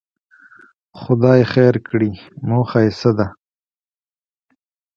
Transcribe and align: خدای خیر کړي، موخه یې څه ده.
خدای 0.99 1.41
خیر 1.53 1.75
کړي، 1.87 2.11
موخه 2.47 2.79
یې 2.85 2.91
څه 2.99 3.11
ده. 3.17 3.27